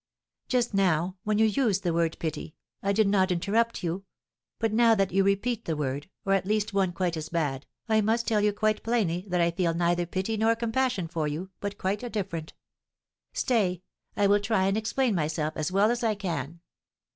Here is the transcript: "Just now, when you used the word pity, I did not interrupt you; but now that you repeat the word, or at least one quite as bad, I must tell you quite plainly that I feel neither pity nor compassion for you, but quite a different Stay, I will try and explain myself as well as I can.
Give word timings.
"Just 0.47 0.73
now, 0.73 1.17
when 1.25 1.37
you 1.37 1.45
used 1.45 1.83
the 1.83 1.93
word 1.93 2.17
pity, 2.17 2.55
I 2.81 2.91
did 2.91 3.07
not 3.07 3.31
interrupt 3.31 3.83
you; 3.83 4.03
but 4.57 4.73
now 4.73 4.95
that 4.95 5.11
you 5.11 5.23
repeat 5.23 5.65
the 5.65 5.75
word, 5.77 6.09
or 6.25 6.33
at 6.33 6.47
least 6.47 6.73
one 6.73 6.91
quite 6.91 7.15
as 7.15 7.29
bad, 7.29 7.67
I 7.87 8.01
must 8.01 8.27
tell 8.27 8.41
you 8.41 8.51
quite 8.51 8.81
plainly 8.81 9.25
that 9.27 9.41
I 9.41 9.51
feel 9.51 9.75
neither 9.75 10.07
pity 10.07 10.37
nor 10.37 10.55
compassion 10.55 11.07
for 11.07 11.27
you, 11.27 11.51
but 11.59 11.77
quite 11.77 12.01
a 12.01 12.09
different 12.09 12.53
Stay, 13.31 13.83
I 14.17 14.25
will 14.25 14.39
try 14.39 14.65
and 14.65 14.75
explain 14.75 15.13
myself 15.13 15.53
as 15.55 15.71
well 15.71 15.91
as 15.91 16.03
I 16.03 16.15
can. 16.15 16.61